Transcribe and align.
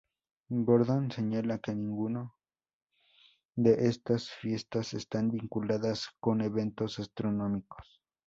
Gordon 0.67 1.11
señala 1.11 1.59
que 1.59 1.75
ninguno 1.75 2.35
de 3.55 3.87
estas 3.87 4.31
fiestas 4.31 4.95
están 4.95 5.29
vinculadas 5.29 6.07
con 6.19 6.41
eventos 6.41 6.97
astronómicos. 6.97 8.01